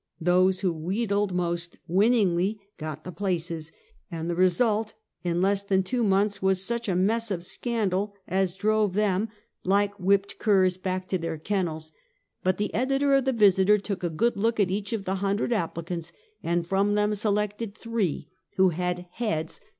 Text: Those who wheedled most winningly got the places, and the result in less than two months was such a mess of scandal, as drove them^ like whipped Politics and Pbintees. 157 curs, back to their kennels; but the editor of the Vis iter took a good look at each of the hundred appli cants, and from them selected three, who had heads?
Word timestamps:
Those 0.19 0.61
who 0.61 0.73
wheedled 0.73 1.31
most 1.31 1.77
winningly 1.87 2.59
got 2.79 3.03
the 3.03 3.11
places, 3.11 3.71
and 4.09 4.27
the 4.31 4.35
result 4.35 4.95
in 5.23 5.43
less 5.43 5.61
than 5.61 5.83
two 5.83 6.01
months 6.03 6.41
was 6.41 6.63
such 6.63 6.89
a 6.89 6.95
mess 6.95 7.29
of 7.29 7.43
scandal, 7.43 8.15
as 8.27 8.55
drove 8.55 8.93
them^ 8.93 9.27
like 9.63 9.93
whipped 9.99 10.39
Politics 10.39 10.77
and 10.77 10.81
Pbintees. 10.81 10.83
157 10.83 10.83
curs, 10.83 10.83
back 10.89 11.07
to 11.07 11.17
their 11.19 11.37
kennels; 11.37 11.91
but 12.43 12.57
the 12.57 12.73
editor 12.73 13.13
of 13.13 13.25
the 13.25 13.33
Vis 13.33 13.59
iter 13.59 13.77
took 13.77 14.03
a 14.03 14.09
good 14.09 14.35
look 14.35 14.59
at 14.59 14.71
each 14.71 14.91
of 14.91 15.05
the 15.05 15.21
hundred 15.23 15.51
appli 15.51 15.85
cants, 15.85 16.11
and 16.41 16.65
from 16.65 16.95
them 16.95 17.13
selected 17.13 17.77
three, 17.77 18.27
who 18.55 18.69
had 18.69 19.05
heads? 19.11 19.61